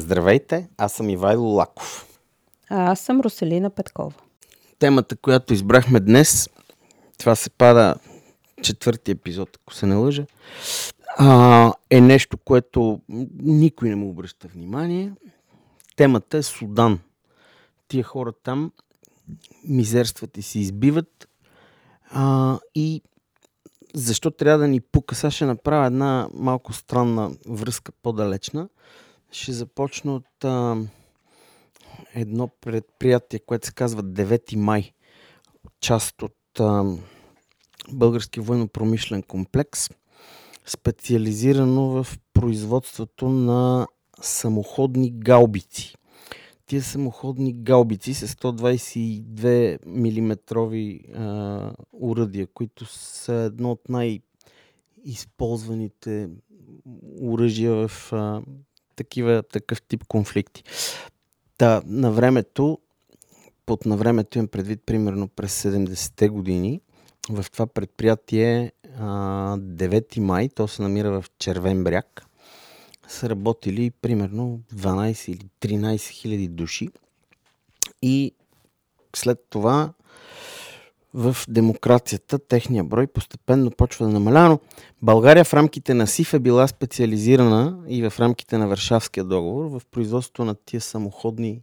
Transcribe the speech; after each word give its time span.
Здравейте, 0.00 0.68
аз 0.78 0.92
съм 0.92 1.08
Ивайло 1.08 1.48
Лаков. 1.48 2.06
А 2.70 2.90
аз 2.90 3.00
съм 3.00 3.20
Роселина 3.20 3.70
Петкова. 3.70 4.12
Темата, 4.78 5.16
която 5.16 5.52
избрахме 5.54 6.00
днес, 6.00 6.48
това 7.18 7.34
се 7.34 7.50
пада 7.50 7.94
четвърти 8.62 9.10
епизод, 9.10 9.58
ако 9.62 9.74
се 9.74 9.86
не 9.86 9.94
лъжа, 9.94 10.26
а, 11.18 11.72
е 11.90 12.00
нещо, 12.00 12.38
което 12.38 13.00
никой 13.42 13.88
не 13.88 13.96
му 13.96 14.08
обръща 14.08 14.48
внимание. 14.48 15.12
Темата 15.96 16.38
е 16.38 16.42
Судан. 16.42 16.98
Тия 17.88 18.04
хора 18.04 18.32
там 18.42 18.72
мизерстват 19.64 20.36
и 20.36 20.42
се 20.42 20.58
избиват 20.58 21.28
а, 22.10 22.58
и 22.74 23.02
защо 23.94 24.30
трябва 24.30 24.58
да 24.58 24.68
ни 24.68 24.80
пука? 24.80 25.14
Сега 25.14 25.30
ще 25.30 25.44
направя 25.44 25.86
една 25.86 26.28
малко 26.34 26.72
странна 26.72 27.30
връзка 27.48 27.92
по-далечна. 28.02 28.68
Ще 29.32 29.52
започна 29.52 30.14
от 30.14 30.44
а, 30.44 30.76
едно 32.14 32.48
предприятие, 32.60 33.38
което 33.38 33.66
се 33.66 33.72
казва 33.72 34.02
9 34.02 34.56
май. 34.56 34.92
Част 35.80 36.22
от 36.22 36.60
а, 36.60 36.96
Български 37.92 38.40
военно-промишлен 38.40 39.22
комплекс, 39.22 39.90
специализирано 40.66 41.88
в 41.88 42.06
производството 42.32 43.28
на 43.28 43.86
самоходни 44.20 45.10
гаубици. 45.10 45.94
Тия 46.66 46.82
самоходни 46.82 47.52
гаубици 47.52 48.14
с 48.14 48.28
122 48.28 49.78
мм 49.86 50.36
уръдия, 51.92 52.46
които 52.46 52.86
са 52.86 53.34
едно 53.34 53.70
от 53.70 53.88
най-използваните 53.88 56.28
оръжия 57.22 57.88
в 57.88 58.12
а, 58.12 58.42
такива, 59.00 59.42
такъв 59.42 59.82
тип 59.82 60.04
конфликти. 60.08 60.64
Та, 61.58 61.82
на 61.86 62.10
времето, 62.12 62.78
под 63.66 63.86
на 63.86 63.96
времето 63.96 64.38
им 64.38 64.48
предвид 64.48 64.80
примерно 64.86 65.28
през 65.28 65.62
70-те 65.62 66.28
години, 66.28 66.80
в 67.30 67.46
това 67.52 67.66
предприятие 67.66 68.72
а, 68.98 69.04
9 69.58 70.18
май, 70.18 70.48
то 70.48 70.68
се 70.68 70.82
намира 70.82 71.10
в 71.10 71.24
Червен 71.38 71.84
бряг, 71.84 72.26
са 73.08 73.30
работили 73.30 73.90
примерно 73.90 74.60
12 74.74 75.30
или 75.30 75.48
13 75.60 76.10
хиляди 76.10 76.48
души. 76.48 76.88
И 78.02 78.34
след 79.16 79.38
това 79.50 79.92
в 81.14 81.36
демокрацията 81.48 82.38
техния 82.38 82.84
брой 82.84 83.06
постепенно 83.06 83.70
почва 83.70 84.06
да 84.06 84.12
намалява, 84.12 84.48
но 84.48 84.60
България 85.02 85.44
в 85.44 85.54
рамките 85.54 85.94
на 85.94 86.06
СИФ 86.06 86.34
е 86.34 86.38
била 86.38 86.66
специализирана 86.66 87.78
и 87.88 88.10
в 88.10 88.20
рамките 88.20 88.58
на 88.58 88.68
Варшавския 88.68 89.24
договор 89.24 89.64
в 89.64 89.82
производството 89.90 90.44
на 90.44 90.54
тия 90.54 90.80
самоходни 90.80 91.62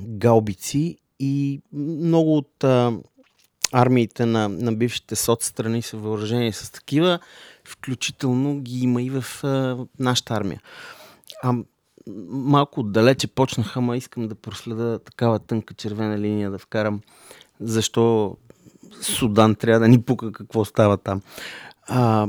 гаубици 0.00 0.98
и 1.20 1.60
много 1.72 2.36
от 2.36 2.64
а, 2.64 2.92
армиите 3.72 4.26
на, 4.26 4.48
на 4.48 4.72
бившите 4.72 5.16
соцстрани 5.16 5.82
са 5.82 5.96
въоръжени 5.96 6.52
с 6.52 6.72
такива, 6.72 7.18
включително 7.64 8.60
ги 8.60 8.80
има 8.80 9.02
и 9.02 9.10
в 9.10 9.44
а, 9.44 9.78
нашата 9.98 10.34
армия. 10.34 10.60
А 11.42 11.54
малко 12.28 12.80
отдалече 12.80 13.26
почнаха, 13.26 13.78
ама 13.78 13.96
искам 13.96 14.28
да 14.28 14.34
проследа 14.34 14.98
такава 14.98 15.38
тънка 15.38 15.74
червена 15.74 16.18
линия, 16.18 16.50
да 16.50 16.58
вкарам 16.58 17.00
защо 17.60 18.36
Судан 19.00 19.54
трябва 19.54 19.80
да 19.80 19.88
ни 19.88 20.02
пука 20.02 20.32
какво 20.32 20.64
става 20.64 20.96
там. 20.96 21.22
А, 21.82 22.28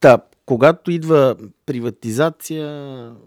та, 0.00 0.18
когато 0.46 0.90
идва 0.90 1.36
приватизация, 1.66 2.66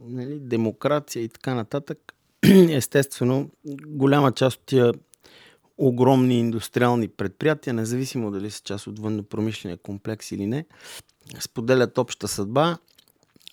нали, 0.08 0.40
демокрация 0.40 1.24
и 1.24 1.30
така 1.30 1.54
нататък, 1.54 2.14
естествено, 2.70 3.50
голяма 3.88 4.32
част 4.32 4.58
от 4.58 4.66
тия 4.66 4.94
огромни 5.78 6.40
индустриални 6.40 7.08
предприятия, 7.08 7.74
независимо 7.74 8.32
дали 8.32 8.52
са 8.52 8.62
част 8.64 8.88
от 8.88 9.00
военно-промишления 9.00 9.78
комплекс 9.78 10.32
или 10.32 10.46
не, 10.46 10.66
споделят 11.40 11.98
обща 11.98 12.28
съдба, 12.28 12.78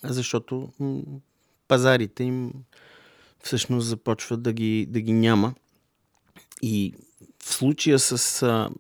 защото 0.05 0.69
пазарите 1.69 2.25
им 2.25 2.53
всъщност 3.43 3.87
започват 3.87 4.43
да 4.43 4.53
ги, 4.53 4.87
да 4.91 5.01
ги 5.01 5.13
няма. 5.13 5.55
И 6.63 6.95
в 7.43 7.55
случая 7.55 7.99
с 7.99 8.43
а, 8.43 8.71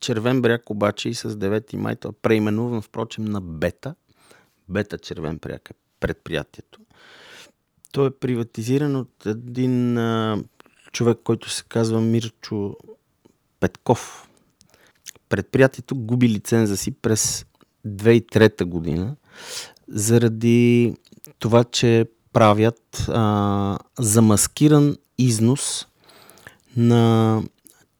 Червен 0.00 0.42
бряг 0.42 0.70
обаче 0.70 1.08
и 1.08 1.14
с 1.14 1.30
9 1.30 1.76
май, 1.76 1.96
това 1.96 2.12
е 2.12 2.20
преименуван 2.22 2.82
впрочем 2.82 3.24
на 3.24 3.40
Бета. 3.40 3.94
Бета 4.68 4.98
Червен 4.98 5.38
бряг 5.38 5.70
е 5.70 5.74
предприятието. 6.00 6.80
То 7.92 8.06
е 8.06 8.10
приватизиран 8.10 8.96
от 8.96 9.26
един 9.26 9.98
а, 9.98 10.42
човек, 10.92 11.18
който 11.24 11.50
се 11.50 11.64
казва 11.68 12.00
Мирчо 12.00 12.76
Петков. 13.60 14.28
Предприятието 15.28 15.96
губи 15.96 16.28
лиценза 16.28 16.76
си 16.76 16.90
през 16.90 17.46
2003 17.86 18.64
година 18.64 19.16
заради 19.88 20.94
това, 21.38 21.64
че 21.64 22.06
правят 22.32 23.06
а, 23.08 23.78
замаскиран 23.98 24.96
износ 25.18 25.86
на 26.76 27.42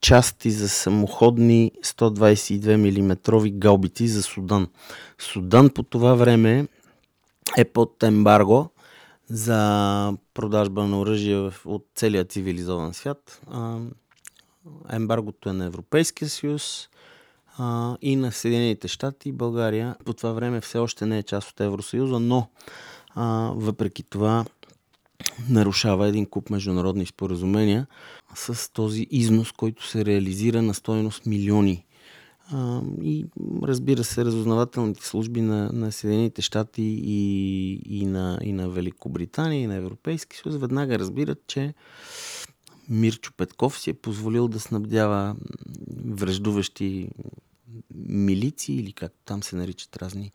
части 0.02 0.50
за 0.50 0.68
самоходни 0.68 1.72
122 1.84 2.76
мм 2.76 3.50
гаубици 3.50 4.08
за 4.08 4.22
Судан. 4.22 4.68
Судан 5.18 5.70
по 5.70 5.82
това 5.82 6.14
време 6.14 6.68
е 7.56 7.64
под 7.64 8.02
ембарго 8.02 8.70
за 9.28 10.12
продажба 10.34 10.86
на 10.86 11.00
оръжие 11.00 11.50
от 11.64 11.86
целия 11.94 12.24
цивилизован 12.24 12.94
свят. 12.94 13.40
Ембаргото 14.90 15.48
е 15.48 15.52
на 15.52 15.64
Европейския 15.64 16.28
съюз 16.28 16.88
и 18.02 18.16
на 18.16 18.32
Съединените 18.32 18.88
щати. 18.88 19.32
България 19.32 19.96
по 20.04 20.12
това 20.12 20.32
време 20.32 20.60
все 20.60 20.78
още 20.78 21.06
не 21.06 21.18
е 21.18 21.22
част 21.22 21.50
от 21.50 21.60
Евросъюза, 21.60 22.20
но 22.20 22.48
въпреки 23.56 24.02
това 24.02 24.44
нарушава 25.48 26.08
един 26.08 26.26
куп 26.26 26.50
международни 26.50 27.06
споразумения 27.06 27.86
с 28.34 28.72
този 28.72 29.06
износ, 29.10 29.52
който 29.52 29.86
се 29.86 30.04
реализира 30.04 30.62
на 30.62 30.74
стоеност 30.74 31.26
милиони. 31.26 31.86
А, 32.50 32.80
и 33.02 33.26
разбира 33.62 34.04
се, 34.04 34.24
разузнавателните 34.24 35.06
служби 35.06 35.40
на, 35.40 35.70
на 35.72 35.92
Съединените 35.92 36.42
щати 36.42 36.82
и, 37.04 37.72
и, 38.00 38.06
на, 38.06 38.38
и 38.42 38.52
на 38.52 38.68
Великобритания 38.68 39.60
и 39.60 39.66
на 39.66 39.74
Европейски 39.74 40.36
съюз 40.36 40.56
веднага 40.56 40.98
разбират, 40.98 41.46
че 41.46 41.74
Мирчо 42.88 43.32
Петков 43.36 43.78
си 43.78 43.90
е 43.90 43.94
позволил 43.94 44.48
да 44.48 44.60
снабдява 44.60 45.36
връждуващи 46.06 47.08
милиции 48.08 48.76
или 48.76 48.92
как 48.92 49.12
там 49.24 49.42
се 49.42 49.56
наричат 49.56 49.96
разни 49.96 50.32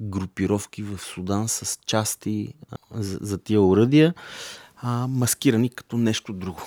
групировки 0.00 0.82
в 0.82 0.98
Судан 0.98 1.48
с 1.48 1.78
части 1.86 2.54
за, 2.94 3.18
за 3.20 3.38
тия 3.38 3.62
уръдия, 3.62 4.14
а, 4.76 5.06
маскирани 5.06 5.70
като 5.70 5.96
нещо 5.96 6.32
друго. 6.32 6.62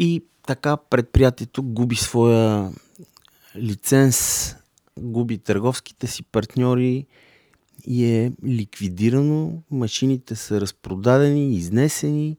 И 0.00 0.24
така 0.46 0.76
предприятието 0.76 1.62
губи 1.62 1.96
своя 1.96 2.72
лиценз, 3.56 4.56
губи 4.98 5.38
търговските 5.38 6.06
си 6.06 6.22
партньори 6.22 7.06
и 7.86 8.04
е 8.04 8.32
ликвидирано, 8.44 9.62
машините 9.70 10.36
са 10.36 10.60
разпродадени, 10.60 11.54
изнесени 11.54 12.36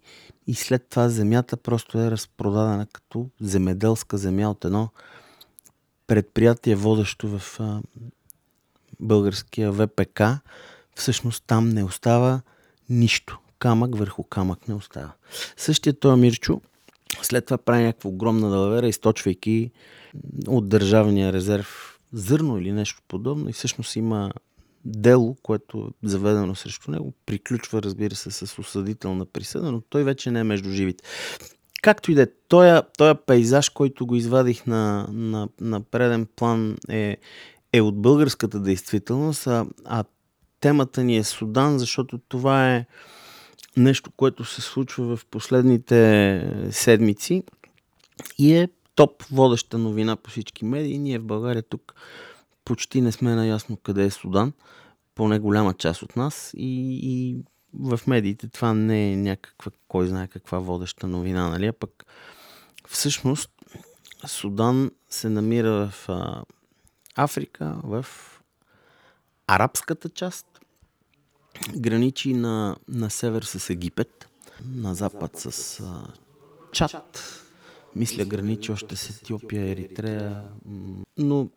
и 0.47 0.55
след 0.55 0.87
това 0.89 1.09
земята 1.09 1.57
просто 1.57 1.99
е 1.99 2.11
разпродадена 2.11 2.85
като 2.93 3.29
земеделска 3.41 4.17
земя 4.17 4.49
от 4.49 4.65
едно 4.65 4.89
предприятие, 6.07 6.75
водещо 6.75 7.39
в 7.39 7.59
българския 8.99 9.71
ВПК. 9.71 10.21
Всъщност 10.95 11.43
там 11.47 11.69
не 11.69 11.83
остава 11.83 12.41
нищо. 12.89 13.39
Камък 13.59 13.97
върху 13.97 14.23
камък 14.23 14.67
не 14.67 14.73
остава. 14.73 15.11
Същия 15.57 15.99
този 15.99 16.21
Мирчо 16.21 16.61
след 17.21 17.45
това 17.45 17.57
прави 17.57 17.83
някаква 17.83 18.09
огромна 18.09 18.49
далавера, 18.49 18.87
източвайки 18.87 19.71
от 20.47 20.69
държавния 20.69 21.33
резерв 21.33 21.99
зърно 22.13 22.57
или 22.57 22.71
нещо 22.71 23.01
подобно 23.07 23.49
и 23.49 23.53
всъщност 23.53 23.95
има 23.95 24.31
дело, 24.85 25.37
което 25.43 25.91
е 26.03 26.07
заведено 26.07 26.55
срещу 26.55 26.91
него, 26.91 27.13
приключва, 27.25 27.81
разбира 27.81 28.15
се, 28.15 28.31
с 28.31 28.59
осъдителна 28.59 29.25
присъда, 29.25 29.71
но 29.71 29.81
той 29.81 30.03
вече 30.03 30.31
не 30.31 30.39
е 30.39 30.43
между 30.43 30.71
живите. 30.71 31.03
Както 31.81 32.11
и 32.11 32.15
да 32.15 32.21
е, 32.21 32.27
този, 32.47 32.81
пейзаж, 33.25 33.69
който 33.69 34.05
го 34.05 34.15
извадих 34.15 34.65
на, 34.65 35.07
на, 35.11 35.49
на 35.61 35.81
преден 35.81 36.27
план 36.35 36.77
е, 36.89 37.17
е 37.73 37.81
от 37.81 38.01
българската 38.01 38.59
действителност, 38.59 39.47
а, 39.47 39.65
а 39.85 40.03
темата 40.59 41.03
ни 41.03 41.17
е 41.17 41.23
Судан, 41.23 41.79
защото 41.79 42.17
това 42.17 42.75
е 42.75 42.85
нещо, 43.77 44.11
което 44.11 44.45
се 44.45 44.61
случва 44.61 45.17
в 45.17 45.25
последните 45.25 46.51
седмици 46.71 47.43
и 48.37 48.55
е 48.55 48.69
топ 48.95 49.23
водеща 49.23 49.77
новина 49.77 50.15
по 50.15 50.29
всички 50.29 50.65
медии. 50.65 50.99
Ние 50.99 51.19
в 51.19 51.25
България 51.25 51.63
тук 51.63 51.95
почти 52.65 53.01
не 53.01 53.11
сме 53.11 53.35
наясно 53.35 53.77
къде 53.77 54.05
е 54.05 54.09
Судан, 54.09 54.53
поне 55.15 55.39
голяма 55.39 55.73
част 55.73 56.01
от 56.01 56.15
нас 56.15 56.51
и, 56.57 56.99
и 57.03 57.37
в 57.73 57.99
медиите 58.07 58.47
това 58.47 58.73
не 58.73 59.11
е 59.11 59.15
някаква, 59.17 59.71
кой 59.87 60.07
знае 60.07 60.27
каква 60.27 60.59
водеща 60.59 61.07
новина, 61.07 61.49
нали? 61.49 61.67
А 61.67 61.73
пък 61.73 62.05
всъщност 62.87 63.51
Судан 64.27 64.91
се 65.09 65.29
намира 65.29 65.89
в 65.89 66.09
а, 66.09 66.43
Африка, 67.15 67.75
в 67.83 68.05
арабската 69.47 70.09
част, 70.09 70.47
граничи 71.77 72.33
на, 72.33 72.75
на 72.87 73.09
север 73.09 73.43
с 73.43 73.69
Египет, 73.69 74.29
на 74.65 74.95
запад 74.95 75.31
с 75.39 75.79
а, 75.79 76.13
Чад, 76.71 77.23
мисля 77.95 78.25
граничи 78.25 78.71
още 78.71 78.95
с 78.95 79.09
Етиопия, 79.09 79.71
Еритрея, 79.71 80.43
но 81.17 81.49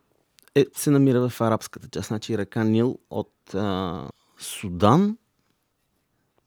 е, 0.54 0.66
се 0.76 0.90
намира 0.90 1.28
в 1.28 1.40
арабската 1.40 1.88
част. 1.88 2.08
Значи 2.08 2.38
река 2.38 2.64
Нил 2.64 2.98
от 3.10 3.54
а, 3.54 4.08
Судан 4.38 5.16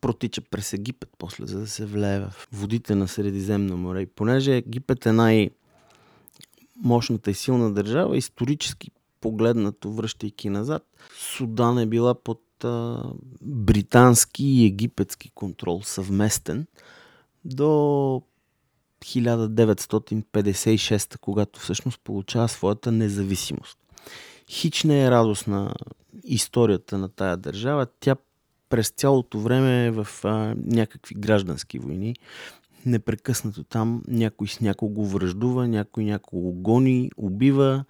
протича 0.01 0.41
през 0.41 0.73
Египет 0.73 1.09
после, 1.17 1.45
за 1.45 1.59
да 1.59 1.67
се 1.67 1.85
влее 1.85 2.19
в 2.19 2.47
водите 2.51 2.95
на 2.95 3.07
Средиземно 3.07 3.77
море. 3.77 4.01
И 4.01 4.05
понеже 4.05 4.55
Египет 4.55 5.05
е 5.05 5.11
най- 5.11 5.49
мощната 6.75 7.31
и 7.31 7.33
силна 7.33 7.73
държава, 7.73 8.17
исторически 8.17 8.91
погледнато, 9.25 9.91
връщайки 9.91 10.49
назад, 10.49 10.83
Судан 11.17 11.79
е 11.79 11.85
била 11.85 12.23
под 12.23 12.41
а, 12.63 13.03
британски 13.41 14.45
и 14.45 14.65
египетски 14.65 15.29
контрол 15.29 15.81
съвместен 15.83 16.67
до 17.45 17.63
1956, 19.01 21.17
когато 21.17 21.59
всъщност 21.59 22.01
получава 22.03 22.47
своята 22.47 22.91
независимост. 22.91 23.77
Хич 24.49 24.83
не 24.83 25.05
е 25.05 25.11
радостна 25.11 25.75
историята 26.23 26.97
на 26.97 27.09
тая 27.09 27.37
държава. 27.37 27.87
Тя 27.99 28.15
през 28.69 28.89
цялото 28.89 29.39
време 29.39 29.85
е 29.85 29.91
в 29.91 30.07
а, 30.23 30.55
някакви 30.57 31.15
граждански 31.15 31.79
войни. 31.79 32.15
Непрекъснато 32.85 33.63
там 33.63 34.03
някой 34.07 34.47
с 34.47 34.61
някого 34.61 35.05
връждува, 35.05 35.67
някой 35.67 36.03
някого 36.03 36.51
гони, 36.51 37.11
убива. 37.17 37.85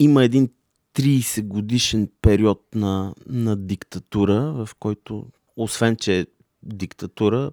Има 0.00 0.24
един 0.24 0.48
30 1.00 1.46
годишен 1.46 2.08
период 2.22 2.64
на, 2.74 3.14
на 3.26 3.56
диктатура, 3.56 4.52
в 4.52 4.68
който, 4.80 5.26
освен 5.56 5.96
че 5.96 6.20
е 6.20 6.26
диктатура, 6.62 7.50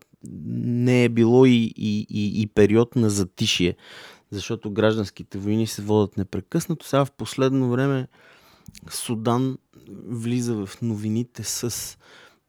не 0.53 1.03
е 1.03 1.09
било 1.09 1.45
и, 1.45 1.73
и, 1.75 2.07
и, 2.09 2.41
и 2.41 2.47
период 2.47 2.95
на 2.95 3.09
затишие, 3.09 3.75
защото 4.31 4.71
гражданските 4.71 5.37
войни 5.37 5.67
се 5.67 5.81
водят 5.81 6.17
непрекъснато. 6.17 6.87
Сега 6.87 7.05
в 7.05 7.11
последно 7.11 7.69
време 7.71 8.07
Судан 8.89 9.57
влиза 10.07 10.65
в 10.65 10.81
новините 10.81 11.43
с 11.43 11.97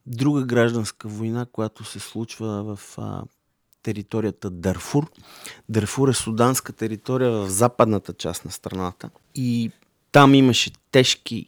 друга 0.05 0.43
гражданска 0.43 1.07
война, 1.07 1.45
която 1.45 1.83
се 1.83 1.99
случва 1.99 2.75
в 2.75 2.97
а, 2.97 3.23
територията 3.83 4.49
Дарфур. 4.49 5.11
Дарфур 5.69 6.09
е 6.09 6.13
суданска 6.13 6.73
територия 6.73 7.31
в 7.31 7.49
западната 7.49 8.13
част 8.13 8.45
на 8.45 8.51
страната 8.51 9.09
и 9.35 9.71
там 10.11 10.33
имаше 10.33 10.71
тежки 10.91 11.45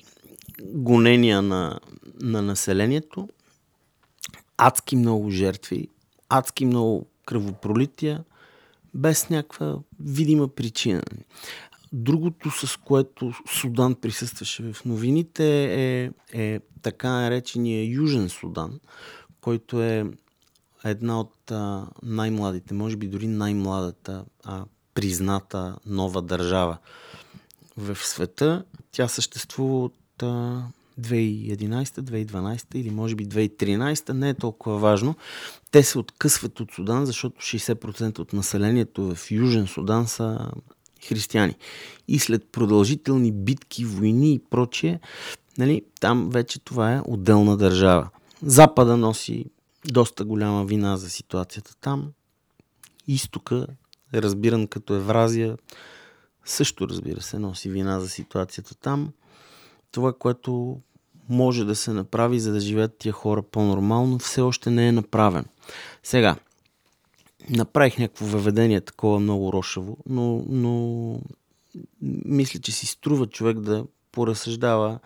гонения 0.64 1.42
на, 1.42 1.80
на 2.22 2.42
населението, 2.42 3.30
адски 4.58 4.96
много 4.96 5.30
жертви, 5.30 5.88
адски 6.30 6.66
много 6.66 7.08
кръвопролития, 7.26 8.24
без 8.94 9.30
някаква 9.30 9.78
видима 10.00 10.48
причина. 10.48 11.02
Другото, 11.94 12.52
с 12.52 12.78
което 12.78 13.34
Судан 13.60 13.96
присъстваше 13.96 14.74
в 14.74 14.86
новините 14.86 15.64
е, 15.64 16.12
е 16.34 16.60
така 16.82 17.10
наречения 17.10 17.86
Южен 17.86 18.30
Судан, 18.30 18.80
който 19.42 19.82
е 19.84 20.06
една 20.86 21.20
от 21.20 21.52
а, 21.52 21.88
най-младите, 22.04 22.74
може 22.74 22.96
би 22.96 23.08
дори 23.08 23.28
най-младата 23.28 24.26
а, 24.44 24.66
призната 24.94 25.78
нова 25.86 26.22
държава 26.22 26.78
в 27.82 27.96
света. 27.96 28.64
Tя 28.92 29.08
съществува 29.08 29.84
от 29.86 30.24
а, 30.24 30.64
2011, 31.02 31.84
2012 31.86 32.76
или 32.76 32.90
може 32.90 33.16
би 33.16 33.28
2013, 33.28 34.14
не 34.14 34.30
е 34.30 34.34
толкова 34.34 34.78
важно. 34.78 35.16
Те 35.72 35.84
се 35.84 36.00
откъсват 36.00 36.60
от 36.60 36.72
Судан, 36.72 37.06
защото 37.06 37.42
60% 37.42 38.20
от 38.20 38.34
населението 38.34 39.16
в 39.16 39.32
Южен 39.32 39.68
Судан 39.68 40.08
са 40.08 40.52
християни. 41.08 41.56
И 42.08 42.20
след 42.20 42.46
продължителни 42.52 43.32
битки, 43.32 43.86
войни 43.86 44.34
и 44.34 44.40
прочие, 44.50 45.00
нали, 45.58 45.82
там 46.00 46.30
вече 46.30 46.60
това 46.60 46.94
е 46.94 47.02
отделна 47.06 47.58
държава. 47.58 48.10
Запада 48.44 48.98
носи 48.98 49.46
доста 49.86 50.26
голяма 50.26 50.66
вина 50.66 50.98
за 50.98 51.10
ситуацията 51.10 51.76
там. 51.82 52.12
Изтока 53.08 53.68
разбиран 54.14 54.68
като 54.68 54.94
Евразия, 54.94 55.58
също 56.46 56.88
разбира 56.88 57.22
се 57.22 57.40
носи 57.40 57.70
вина 57.70 58.00
за 58.00 58.10
ситуацията 58.10 58.76
там. 58.76 59.14
Това, 59.92 60.14
което 60.14 60.80
може 61.30 61.66
да 61.66 61.76
се 61.76 61.94
направи, 61.94 62.40
за 62.40 62.54
да 62.54 62.60
живеят 62.60 62.98
тия 62.98 63.12
хора 63.12 63.42
по-нормално, 63.42 64.20
все 64.20 64.42
още 64.42 64.70
не 64.70 64.88
е 64.88 64.92
направено. 64.92 65.48
Сега, 66.04 66.36
направих 67.50 67.98
някакво 67.98 68.26
въведение 68.26 68.82
такова 68.82 69.20
много 69.20 69.54
рошаво, 69.54 69.98
но, 70.10 70.44
но 70.50 71.20
мисля, 72.26 72.60
че 72.60 72.72
си 72.72 72.86
струва 72.86 73.28
човек 73.28 73.60
да 73.60 73.86
поразсъждава 74.12 75.00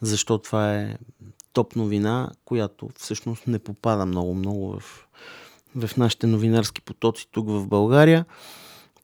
защо 0.00 0.38
това 0.38 0.74
е 0.74 0.96
топ 1.52 1.76
новина, 1.76 2.30
която 2.44 2.90
всъщност 2.98 3.46
не 3.46 3.58
попада 3.58 4.06
много-много 4.06 4.80
в, 4.80 5.06
в 5.76 5.96
нашите 5.96 6.26
новинарски 6.26 6.80
потоци 6.80 7.28
тук 7.30 7.48
в 7.48 7.66
България. 7.66 8.24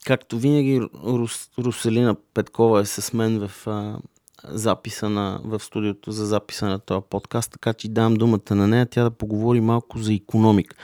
Както 0.05 0.39
винаги, 0.39 0.81
Рус, 1.05 1.49
Руселина 1.59 2.17
Петкова 2.35 2.81
е 2.81 2.85
с 2.85 3.13
мен 3.13 3.49
в 3.49 3.67
а, 3.67 3.99
записа 4.45 5.09
на, 5.09 5.41
в 5.45 5.61
студиото 5.61 6.13
за 6.13 6.27
записа 6.27 6.67
на 6.67 6.79
този 6.79 7.05
подкаст, 7.11 7.53
така 7.53 7.73
че 7.73 7.89
дам 7.89 8.15
думата 8.15 8.55
на 8.55 8.69
нея, 8.69 8.87
тя 8.87 9.03
да 9.03 9.11
поговори 9.11 9.61
малко 9.61 9.99
за 9.99 10.15
економик. 10.15 10.75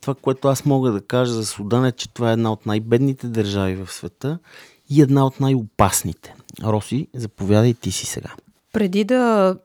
Това, 0.00 0.14
което 0.14 0.48
аз 0.48 0.64
мога 0.64 0.92
да 0.92 1.00
кажа 1.00 1.32
за 1.32 1.46
Судан 1.46 1.84
е, 1.84 1.92
че 1.92 2.08
това 2.08 2.30
е 2.30 2.32
една 2.32 2.52
от 2.52 2.66
най-бедните 2.66 3.26
държави 3.26 3.74
в 3.74 3.92
света 3.92 4.38
и 4.90 5.02
една 5.02 5.26
от 5.26 5.40
най-опасните. 5.40 6.34
Роси, 6.62 7.08
заповядай 7.14 7.74
ти 7.74 7.92
си 7.92 8.06
сега. 8.06 8.30
Преди 8.72 9.04
да 9.04 9.56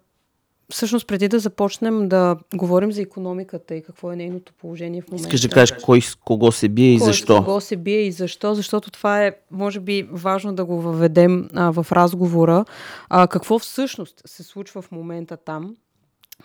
Всъщност, 0.73 1.07
преди 1.07 1.27
да 1.27 1.39
започнем 1.39 2.09
да 2.09 2.37
говорим 2.55 2.91
за 2.91 3.01
економиката 3.01 3.75
и 3.75 3.83
какво 3.83 4.11
е 4.11 4.15
нейното 4.15 4.53
положение 4.53 5.01
в 5.01 5.07
момента. 5.07 5.27
Искаш 5.27 5.41
да 5.41 5.49
кажеш 5.49 5.77
кой 5.83 6.01
с 6.01 6.15
кого 6.15 6.51
се 6.51 6.69
бие 6.69 6.93
и 6.93 6.97
кой 6.97 7.05
защо? 7.05 7.35
С 7.35 7.45
кого 7.45 7.61
се 7.61 7.75
бие 7.75 8.01
и 8.01 8.11
защо? 8.11 8.55
Защото 8.55 8.91
това 8.91 9.25
е, 9.25 9.31
може 9.51 9.79
би, 9.79 10.07
важно 10.11 10.53
да 10.53 10.65
го 10.65 10.81
въведем 10.81 11.49
а, 11.53 11.71
в 11.71 11.91
разговора. 11.91 12.65
А, 13.09 13.27
какво 13.27 13.59
всъщност 13.59 14.21
се 14.25 14.43
случва 14.43 14.81
в 14.81 14.91
момента 14.91 15.37
там? 15.37 15.75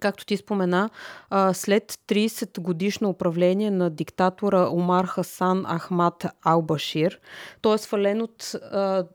Както 0.01 0.27
ти 0.27 0.37
спомена, 0.37 0.91
след 1.53 1.93
30 2.09 2.61
годишно 2.61 3.09
управление 3.09 3.71
на 3.71 3.91
диктатора 3.91 4.69
Омар 4.73 5.05
Хасан 5.05 5.65
Ахмад 5.67 6.27
Албашир, 6.43 7.21
той 7.61 7.75
е 7.75 7.79
свален 7.79 8.23
от 8.23 8.57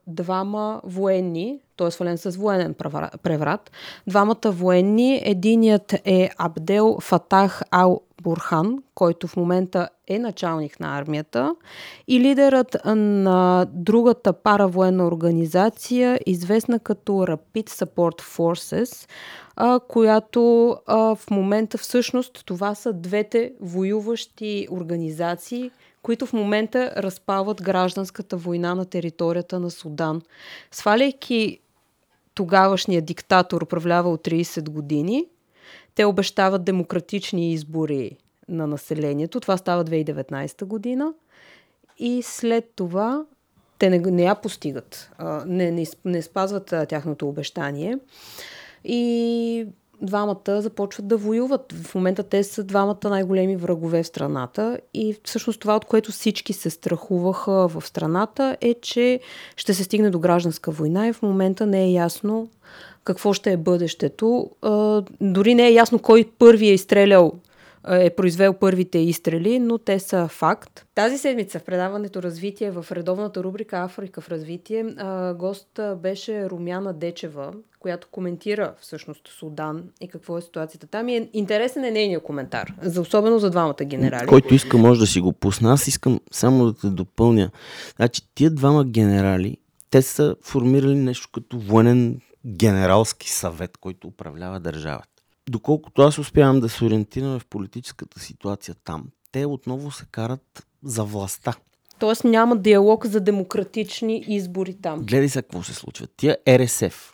двама 0.08 0.82
военни, 0.84 1.60
той 1.76 1.88
е 1.88 1.92
свален 1.92 2.18
с 2.18 2.38
военен 2.38 2.74
преврат. 3.24 3.72
Двамата 4.08 4.52
военни, 4.52 5.22
единият 5.26 5.94
е 6.06 6.30
Абдел 6.38 6.98
Фатах 7.02 7.62
Ал 7.72 8.02
Бурхан, 8.24 8.84
който 8.96 9.28
в 9.28 9.36
момента 9.36 9.90
е 10.08 10.20
началник 10.20 10.80
на 10.80 10.98
армията, 10.98 11.56
и 12.08 12.20
лидерът 12.20 12.78
на 12.86 13.66
другата 13.74 14.34
паравоенна 14.34 15.08
организация, 15.08 16.20
известна 16.26 16.80
като 16.80 17.12
Rapid 17.12 17.70
Support 17.70 18.22
Forces, 18.22 19.10
която 19.88 20.42
в 20.88 21.20
момента 21.32 21.78
всъщност 21.78 22.44
това 22.46 22.76
са 22.76 22.94
двете 22.94 23.54
воюващи 23.62 24.68
организации, 24.72 25.72
които 26.02 26.26
в 26.26 26.34
момента 26.34 26.94
разпават 26.98 27.62
гражданската 27.62 28.38
война 28.38 28.76
на 28.76 28.86
територията 28.86 29.60
на 29.60 29.72
Судан. 29.72 30.22
Сваляйки 30.72 31.60
тогавашния 32.36 33.02
диктатор, 33.02 33.62
управлявал 33.62 34.18
30 34.18 34.70
години, 34.70 35.26
те 35.96 36.06
обещават 36.06 36.64
демократични 36.64 37.52
избори 37.52 38.18
на 38.50 38.68
населението. 38.68 39.40
Това 39.40 39.58
става 39.58 39.86
2019 39.86 40.66
година. 40.66 41.14
И 42.00 42.22
след 42.24 42.72
това 42.76 43.26
те 43.80 43.90
не, 43.90 44.00
не 44.00 44.24
я 44.24 44.36
постигат, 44.36 45.12
не, 45.46 45.72
не, 45.72 45.86
не 46.06 46.22
спазват 46.22 46.74
тяхното 46.90 47.30
обещание. 47.30 47.98
И 48.84 49.68
двамата 50.02 50.62
започват 50.62 51.08
да 51.08 51.18
воюват. 51.18 51.74
В 51.74 51.96
момента 51.96 52.24
те 52.24 52.44
са 52.44 52.64
двамата 52.64 53.10
най-големи 53.10 53.56
врагове 53.56 54.04
в 54.04 54.08
страната 54.08 54.80
и 54.94 55.16
всъщност 55.24 55.60
това, 55.60 55.76
от 55.76 55.86
което 55.86 56.12
всички 56.12 56.54
се 56.54 56.70
страхуваха 56.70 57.68
в 57.68 57.84
страната 57.86 58.58
е, 58.62 58.74
че 58.74 59.20
ще 59.56 59.74
се 59.74 59.84
стигне 59.84 60.10
до 60.10 60.20
гражданска 60.20 60.72
война 60.72 61.08
и 61.08 61.14
в 61.14 61.22
момента 61.22 61.66
не 61.66 61.84
е 61.84 61.92
ясно 61.92 62.50
какво 63.04 63.34
ще 63.34 63.52
е 63.52 63.58
бъдещето. 63.58 64.50
Дори 65.22 65.56
не 65.56 65.68
е 65.68 65.74
ясно 65.74 66.00
кой 66.00 66.26
първи 66.40 66.70
е 66.70 66.74
изстрелял 66.74 67.34
е 67.90 68.10
произвел 68.10 68.54
първите 68.54 68.98
изстрели, 68.98 69.60
но 69.60 69.78
те 69.78 70.00
са 70.00 70.28
факт. 70.28 70.86
Тази 70.96 71.18
седмица 71.18 71.60
в 71.60 71.64
предаването 71.64 72.24
Развитие 72.24 72.72
в 72.72 72.86
редовната 72.92 73.44
рубрика 73.44 73.78
Африка 73.78 74.22
в 74.22 74.30
развитие 74.30 74.86
гост 75.36 75.80
беше 75.98 76.50
Румяна 76.50 76.94
Дечева, 76.94 77.54
която 77.80 78.08
коментира 78.12 78.74
всъщност 78.82 79.28
Судан 79.28 79.84
и 80.02 80.08
какво 80.08 80.38
е 80.38 80.42
ситуацията 80.42 80.88
там. 80.88 81.10
И 81.10 81.18
е 81.18 81.30
интересен 81.34 81.84
е 81.84 81.92
нейният 81.92 82.24
коментар, 82.24 82.74
за, 82.82 83.02
особено 83.02 83.40
за 83.40 83.50
двамата 83.50 83.84
генерали. 83.84 84.28
Който 84.28 84.54
иска 84.54 84.78
може 84.78 85.00
да 85.00 85.08
си 85.08 85.20
го 85.20 85.34
пусна. 85.34 85.74
Аз 85.74 85.88
искам 85.88 86.20
само 86.32 86.66
да 86.66 86.74
те 86.74 86.88
допълня. 86.88 87.52
Значи, 87.96 88.22
тия 88.36 88.52
двама 88.52 88.86
генерали, 88.86 89.58
те 89.90 90.02
са 90.02 90.36
формирали 90.42 90.96
нещо 90.96 91.30
като 91.34 91.60
военен 91.60 92.20
генералски 92.46 93.30
съвет, 93.30 93.78
който 93.78 94.08
управлява 94.08 94.60
държавата. 94.60 95.24
Доколкото 95.50 96.02
аз 96.02 96.18
успявам 96.18 96.60
да 96.60 96.70
се 96.70 96.86
ориентирам 96.86 97.40
в 97.40 97.46
политическата 97.46 98.20
ситуация 98.20 98.76
там, 98.84 99.06
те 99.32 99.46
отново 99.46 99.92
се 99.92 100.06
карат 100.12 100.68
за 100.84 101.04
властта. 101.04 101.54
Тоест 102.00 102.24
няма 102.24 102.58
диалог 102.58 103.06
за 103.06 103.20
демократични 103.20 104.24
избори 104.28 104.74
там. 104.74 105.00
Гледай 105.06 105.30
сега 105.30 105.42
какво 105.42 105.64
се 105.64 105.74
случва. 105.74 106.08
Тия 106.18 106.38
РСФ, 106.50 107.14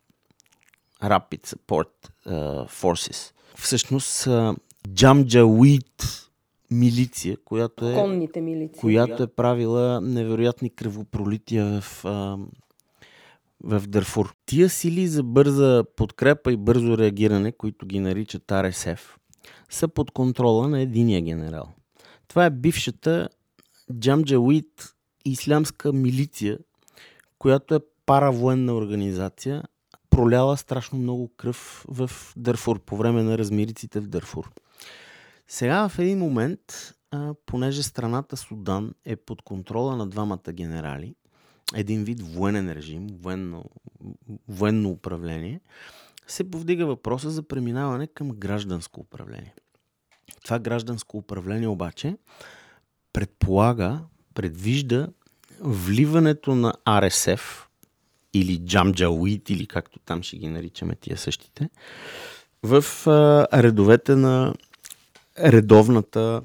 Rapid 1.04 1.48
Support 1.48 2.10
uh, 2.28 2.70
Forces, 2.82 3.34
всъщност 3.58 4.26
uh, 4.26 4.58
Джамджауит 4.94 6.30
милиция, 6.72 7.38
която 7.46 7.90
е, 7.90 7.94
Конните 7.94 8.42
милиции. 8.42 8.80
която 8.80 9.24
е 9.24 9.28
правила 9.28 10.02
невероятни 10.02 10.70
кръвопролития 10.70 11.82
в 11.82 12.04
uh, 12.04 12.46
в 13.64 13.88
Дърфур. 13.88 14.36
Тия 14.46 14.70
сили 14.70 15.08
за 15.08 15.24
бърза 15.24 15.84
подкрепа 15.96 16.52
и 16.52 16.58
бързо 16.58 16.98
реагиране, 16.98 17.52
които 17.52 17.86
ги 17.86 18.00
наричат 18.00 18.52
РСФ, 18.52 19.18
са 19.70 19.88
под 19.88 20.12
контрола 20.12 20.68
на 20.68 20.82
единия 20.82 21.22
генерал. 21.22 21.74
Това 22.28 22.46
е 22.46 22.50
бившата 22.50 23.30
Джамджауит 24.00 24.96
ислямска 25.26 25.94
милиция, 25.94 26.58
която 27.40 27.76
е 27.76 27.80
паравоенна 28.06 28.74
организация, 28.74 29.64
проляла 30.10 30.58
страшно 30.58 31.00
много 31.00 31.32
кръв 31.38 31.86
в 31.88 32.12
Дърфур 32.38 32.80
по 32.80 32.98
време 32.98 33.24
на 33.24 33.38
размириците 33.38 34.00
в 34.00 34.08
Дърфур. 34.08 34.52
Сега 35.48 35.90
в 35.90 36.00
един 36.00 36.18
момент, 36.20 36.94
понеже 37.46 37.84
страната 37.84 38.38
Судан 38.38 38.94
е 39.06 39.16
под 39.16 39.42
контрола 39.42 39.96
на 39.96 40.08
двамата 40.08 40.52
генерали, 40.54 41.16
един 41.76 42.04
вид 42.04 42.22
военен 42.22 42.72
режим, 42.72 43.08
военно, 43.22 43.66
военно 44.48 44.90
управление, 44.90 45.62
се 46.28 46.52
повдига 46.52 46.86
въпроса 46.86 47.30
за 47.30 47.44
преминаване 47.44 48.08
към 48.08 48.30
гражданско 48.30 49.00
управление. 49.00 49.54
Това 50.44 50.60
гражданско 50.60 51.18
управление 51.18 51.68
обаче 51.68 52.18
предполага, 53.14 54.02
предвижда 54.34 55.08
вливането 55.60 56.56
на 56.56 56.74
РСФ 56.90 57.70
или 58.34 58.66
Джамджауит, 58.66 59.50
или 59.50 59.68
както 59.68 60.00
там 60.00 60.24
ще 60.24 60.38
ги 60.38 60.48
наричаме 60.48 60.96
тия 60.96 61.18
същите, 61.18 61.70
в 62.64 62.84
редовете 63.54 64.16
на 64.16 64.54
редовната 65.40 66.42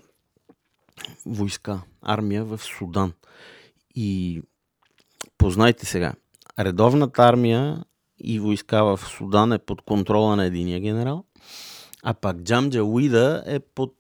войска, 1.26 1.82
армия 2.02 2.44
в 2.44 2.58
Судан. 2.58 3.12
И 3.94 4.42
Познайте 5.38 5.86
сега. 5.86 6.14
Редовната 6.58 7.22
армия 7.22 7.84
и 8.18 8.40
войска 8.40 8.82
в 8.82 8.98
Судан 8.98 9.52
е 9.52 9.58
под 9.58 9.82
контрола 9.82 10.36
на 10.36 10.44
единия 10.44 10.80
генерал, 10.80 11.24
а 12.02 12.14
пак 12.14 12.42
Джамджа 12.42 12.84
Уида 12.84 13.42
е 13.46 13.60
под 13.60 13.94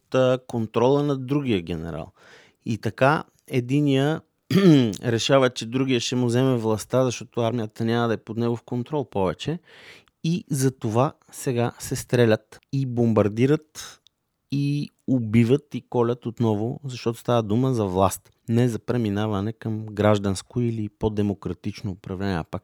контрола 0.46 1.02
на 1.02 1.16
другия 1.16 1.60
генерал. 1.62 2.12
И 2.64 2.78
така 2.78 3.24
единия 3.48 4.20
решава, 5.04 5.50
че 5.50 5.66
другия 5.66 6.00
ще 6.00 6.16
му 6.16 6.26
вземе 6.26 6.56
властта, 6.56 7.04
защото 7.04 7.40
армията 7.40 7.84
няма 7.84 8.08
да 8.08 8.14
е 8.14 8.16
под 8.16 8.36
негов 8.36 8.62
контрол 8.62 9.04
повече. 9.10 9.58
И 10.24 10.44
за 10.50 10.70
това 10.70 11.12
сега 11.30 11.72
се 11.78 11.96
стрелят 11.96 12.60
и 12.72 12.86
бомбардират 12.86 14.00
и 14.50 14.90
убиват 15.06 15.74
и 15.74 15.88
колят 15.88 16.26
отново, 16.26 16.80
защото 16.84 17.18
става 17.18 17.42
дума 17.42 17.74
за 17.74 17.84
власт, 17.84 18.30
не 18.48 18.68
за 18.68 18.78
преминаване 18.78 19.52
към 19.52 19.86
гражданско 19.86 20.60
или 20.60 20.88
по-демократично 20.88 21.90
управление. 21.90 22.36
А 22.36 22.44
пак 22.44 22.62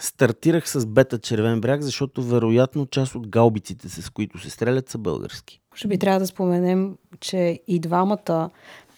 стартирах 0.00 0.70
с 0.70 0.86
бета 0.86 1.18
Червен 1.18 1.60
бряг, 1.60 1.82
защото 1.82 2.22
вероятно 2.22 2.86
част 2.86 3.14
от 3.14 3.28
галбиците, 3.28 3.88
с 3.88 4.10
които 4.10 4.38
се 4.38 4.50
стрелят, 4.50 4.88
са 4.88 4.98
български. 4.98 5.60
Ще 5.74 5.88
би 5.88 5.98
трябва 5.98 6.20
да 6.20 6.26
споменем, 6.26 6.96
че 7.20 7.60
и 7.68 7.78
двамата 7.78 8.50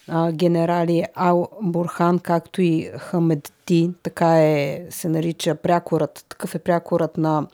а, 0.07 0.31
генерали 0.31 1.03
Ал 1.15 1.49
Бурхан, 1.61 2.19
както 2.19 2.61
и 2.61 2.91
Хамедти, 2.97 3.91
така 4.03 4.43
е, 4.43 4.85
се 4.89 5.09
нарича 5.09 5.55
прякорът, 5.55 6.25
такъв 6.29 6.55
е 6.55 6.59
прякорът 6.59 7.17
на 7.17 7.47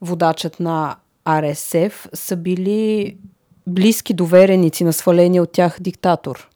водачът 0.00 0.60
на 0.60 0.96
РСФ, 1.28 2.08
са 2.14 2.36
били 2.36 3.16
близки 3.66 4.14
довереници 4.14 4.84
на 4.84 4.92
сваления 4.92 5.42
от 5.42 5.52
тях 5.52 5.76
диктатор, 5.80 6.49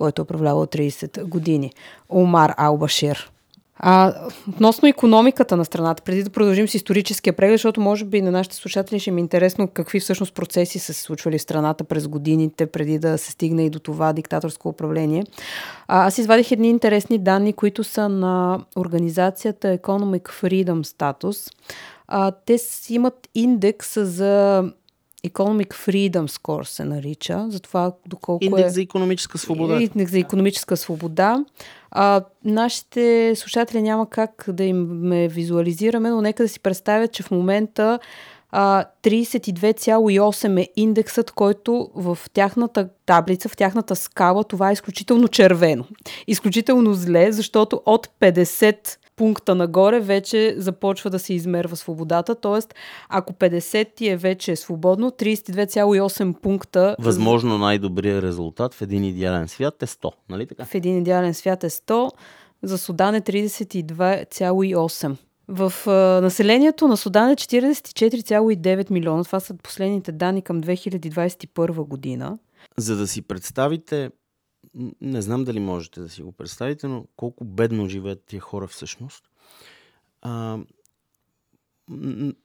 който 0.00 0.22
е 0.22 0.28
управлявал 0.28 0.66
30 0.66 1.24
години. 1.24 1.72
Омар 2.08 2.54
Албашир. 2.56 3.30
А, 3.82 4.14
относно 4.48 4.88
економиката 4.88 5.56
на 5.56 5.64
страната, 5.64 6.02
преди 6.02 6.22
да 6.22 6.30
продължим 6.30 6.68
с 6.68 6.74
историческия 6.74 7.32
преглед, 7.32 7.54
защото 7.54 7.80
може 7.80 8.04
би 8.04 8.22
на 8.22 8.30
нашите 8.30 8.56
слушатели 8.56 9.00
ще 9.00 9.10
ми 9.10 9.20
е 9.20 9.24
интересно 9.24 9.68
какви 9.68 10.00
всъщност 10.00 10.34
процеси 10.34 10.78
са 10.78 10.94
се 10.94 11.02
случвали 11.02 11.38
в 11.38 11.42
страната 11.42 11.84
през 11.84 12.08
годините, 12.08 12.66
преди 12.66 12.98
да 12.98 13.18
се 13.18 13.30
стигне 13.30 13.64
и 13.64 13.70
до 13.70 13.78
това 13.78 14.12
диктаторско 14.12 14.68
управление. 14.68 15.24
А, 15.88 16.06
аз 16.06 16.18
извадих 16.18 16.52
едни 16.52 16.68
интересни 16.68 17.18
данни, 17.18 17.52
които 17.52 17.84
са 17.84 18.08
на 18.08 18.60
организацията 18.76 19.78
Economic 19.78 20.22
Freedom 20.22 20.84
Status. 20.84 21.52
А, 22.08 22.30
те 22.30 22.56
имат 22.88 23.28
индекс 23.34 24.00
за 24.04 24.64
Economic 25.26 25.74
Freedom 25.74 26.28
Score 26.28 26.62
се 26.62 26.84
нарича, 26.84 27.46
за 27.48 27.60
това 27.60 27.92
доколко 28.06 28.44
Индекс 28.44 28.70
е... 28.70 28.74
за 28.74 28.82
економическа 28.82 29.38
свобода. 29.38 29.82
Индекс 29.82 30.12
за 30.12 30.18
економическа 30.18 30.76
свобода. 30.76 31.44
А, 31.90 32.24
нашите 32.44 33.32
слушатели 33.36 33.82
няма 33.82 34.10
как 34.10 34.44
да 34.48 34.64
им 34.64 34.86
ме 34.86 35.28
визуализираме, 35.28 36.10
но 36.10 36.20
нека 36.20 36.42
да 36.42 36.48
си 36.48 36.60
представят, 36.60 37.12
че 37.12 37.22
в 37.22 37.30
момента 37.30 37.98
а, 38.52 38.84
32,8 39.02 40.60
е 40.60 40.68
индексът, 40.76 41.30
който 41.30 41.90
в 41.94 42.18
тяхната 42.32 42.88
таблица, 43.06 43.48
в 43.48 43.56
тяхната 43.56 43.96
скала, 43.96 44.44
това 44.44 44.70
е 44.70 44.72
изключително 44.72 45.28
червено. 45.28 45.84
Изключително 46.26 46.94
зле, 46.94 47.32
защото 47.32 47.82
от 47.86 48.08
50 48.20 48.96
пункта 49.20 49.54
нагоре 49.54 50.00
вече 50.00 50.54
започва 50.58 51.10
да 51.10 51.18
се 51.18 51.34
измерва 51.34 51.76
свободата. 51.76 52.34
Тоест, 52.34 52.74
ако 53.08 53.32
50 53.32 53.94
ти 53.94 54.08
е 54.08 54.16
вече 54.16 54.56
свободно, 54.56 55.10
32,8 55.10 56.40
пункта. 56.40 56.96
Възможно 56.98 57.58
най-добрият 57.58 58.24
резултат 58.24 58.74
в 58.74 58.82
един 58.82 59.04
идеален 59.04 59.48
свят 59.48 59.82
е 59.82 59.86
100, 59.86 60.12
нали 60.28 60.46
така? 60.46 60.64
В 60.64 60.74
един 60.74 60.98
идеален 60.98 61.34
свят 61.34 61.64
е 61.64 61.70
100, 61.70 62.10
за 62.62 62.78
Судан 62.78 63.14
е 63.14 63.20
32,8. 63.20 65.16
В 65.48 65.72
а, 65.86 65.90
населението 66.20 66.88
на 66.88 66.96
Судан 66.96 67.30
е 67.30 67.36
44,9 67.36 68.90
милиона. 68.90 69.24
Това 69.24 69.40
са 69.40 69.54
последните 69.54 70.12
данни 70.12 70.42
към 70.42 70.62
2021 70.62 71.86
година. 71.86 72.38
За 72.76 72.96
да 72.96 73.06
си 73.06 73.22
представите 73.22 74.10
не 75.00 75.22
знам 75.22 75.44
дали 75.44 75.60
можете 75.60 76.00
да 76.00 76.08
си 76.08 76.22
го 76.22 76.32
представите, 76.32 76.88
но 76.88 77.04
колко 77.16 77.44
бедно 77.44 77.88
живеят 77.88 78.24
тия 78.26 78.40
хора 78.40 78.66
всъщност. 78.66 79.24
А, 80.22 80.58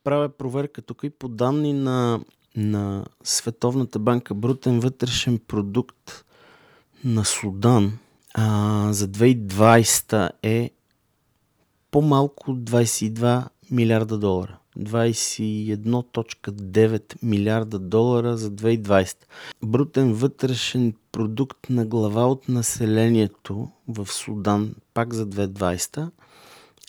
правя 0.04 0.30
проверка 0.30 0.82
тук 0.82 1.04
и 1.04 1.10
по 1.10 1.28
данни 1.28 1.74
на, 1.74 2.20
на 2.56 3.06
Световната 3.24 4.00
банка 4.00 4.34
Брутен 4.34 4.80
вътрешен 4.80 5.40
продукт 5.40 6.26
на 7.04 7.26
Судан 7.26 7.98
а, 8.34 8.94
за 8.94 9.08
2020 9.08 10.32
е 10.44 10.72
по-малко 11.92 12.52
от 12.52 12.58
22 12.58 13.48
милиарда 13.72 14.18
долара. 14.18 14.58
21.9 14.80 17.24
милиарда 17.24 17.80
долара 17.80 18.38
за 18.38 18.52
2020. 18.52 19.16
Брутен 19.64 20.14
вътрешен 20.14 20.94
продукт 21.12 21.70
на 21.70 21.86
глава 21.86 22.28
от 22.28 22.50
населението 22.50 23.72
в 23.88 24.08
Судан, 24.12 24.76
пак 24.94 25.14
за 25.14 25.28
2020, 25.28 26.10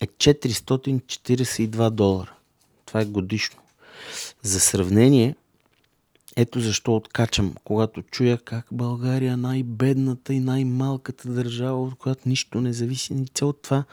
е 0.01 0.07
442 0.07 1.91
долара. 1.91 2.33
Това 2.87 3.01
е 3.01 3.05
годишно. 3.05 3.59
За 4.43 4.61
сравнение, 4.61 5.35
ето 6.37 6.61
защо 6.61 6.97
откачам, 6.97 7.55
когато 7.65 8.03
чуя 8.03 8.39
как 8.39 8.67
България 8.73 9.33
е 9.33 9.37
най-бедната 9.37 10.35
и 10.35 10.41
най-малката 10.41 11.29
държава, 11.29 11.83
от 11.83 11.95
която 11.95 12.29
нищо 12.29 12.61
не 12.61 12.73
зависи. 12.73 13.15
И 13.15 13.27
цялото 13.35 13.59
това 13.63 13.85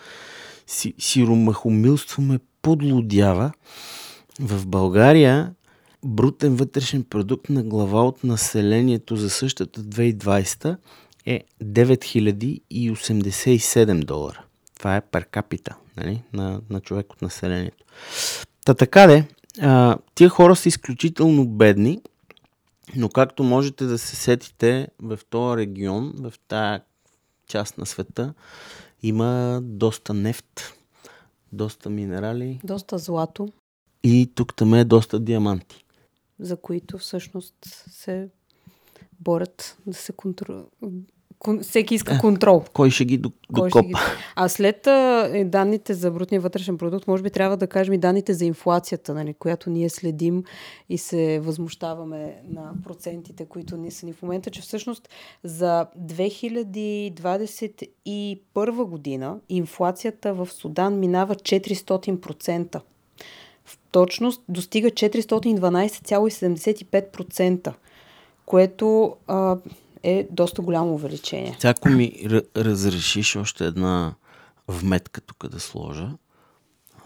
си, 0.67 0.93
сиромахомилство 0.99 2.21
ме 2.21 2.39
подлодява. 2.63 3.51
В 4.39 4.67
България 4.67 5.53
брутен 6.05 6.55
вътрешен 6.55 7.03
продукт 7.03 7.49
на 7.49 7.63
глава 7.63 8.05
от 8.05 8.23
населението 8.23 9.15
за 9.15 9.29
същата 9.29 9.81
2020 9.81 10.77
е 11.25 11.43
9087 11.63 14.05
долара. 14.05 14.43
Това 14.77 14.95
е 14.95 15.01
пер 15.01 15.25
капита 15.25 15.75
нали, 15.97 16.21
на, 16.33 16.61
на 16.69 16.81
човек 16.81 17.13
от 17.13 17.21
населението. 17.21 17.85
Та 18.65 18.73
така 18.73 19.07
де, 19.07 19.27
тия 20.15 20.29
хора 20.29 20.55
са 20.55 20.69
изключително 20.69 21.47
бедни, 21.47 22.01
но 22.95 23.09
както 23.09 23.43
можете 23.43 23.85
да 23.85 23.97
се 23.97 24.15
сетите 24.15 24.87
в 24.99 25.19
този 25.29 25.57
регион, 25.57 26.13
в 26.17 26.33
тая 26.47 26.81
част 27.47 27.77
на 27.77 27.85
света, 27.85 28.33
има 29.03 29.59
доста 29.63 30.13
нефт, 30.13 30.73
доста 31.53 31.89
минерали. 31.89 32.59
Доста 32.63 32.97
злато. 32.97 33.49
И 34.03 34.31
тук 34.35 34.55
там 34.55 34.73
е 34.73 34.83
доста 34.85 35.19
диаманти. 35.19 35.85
За 36.39 36.57
които 36.57 36.97
всъщност 36.97 37.55
се 37.89 38.29
борят 39.19 39.77
да 39.87 39.93
се 39.93 40.13
контрол... 40.13 40.65
Всеки 41.61 41.95
иска 41.95 42.17
контрол. 42.17 42.63
Кой 42.73 42.89
ще 42.89 43.05
ги 43.05 43.17
докопа? 43.17 43.83
Ги... 43.83 43.93
А 44.35 44.49
след 44.49 44.87
а, 44.87 45.29
данните 45.45 45.93
за 45.93 46.11
брутния 46.11 46.41
вътрешен 46.41 46.77
продукт, 46.77 47.07
може 47.07 47.23
би 47.23 47.29
трябва 47.29 47.57
да 47.57 47.67
кажем 47.67 47.93
и 47.93 47.97
данните 47.97 48.33
за 48.33 48.45
инфлацията, 48.45 49.13
нали, 49.13 49.33
която 49.33 49.69
ние 49.69 49.89
следим 49.89 50.43
и 50.89 50.97
се 50.97 51.39
възмущаваме 51.39 52.35
на 52.49 52.71
процентите, 52.83 53.45
които 53.45 53.77
ни 53.77 53.91
са 53.91 54.05
ни 54.05 54.13
в 54.13 54.21
момента, 54.21 54.49
че 54.49 54.61
всъщност 54.61 55.09
за 55.43 55.85
2021 55.99 58.85
година 58.85 59.39
инфлацията 59.49 60.33
в 60.33 60.47
Судан 60.51 60.99
минава 60.99 61.35
400%. 61.35 62.81
В 63.65 63.77
точност 63.91 64.41
достига 64.49 64.91
412,75%, 64.91 67.73
което 68.45 69.15
а, 69.27 69.57
е 70.03 70.27
доста 70.31 70.61
голямо 70.61 70.93
увеличение. 70.93 71.57
Ако 71.63 71.89
ми 71.89 72.13
разрешиш 72.57 73.35
още 73.35 73.65
една 73.65 74.13
вметка 74.67 75.21
тук 75.21 75.47
да 75.47 75.59
сложа, 75.59 76.09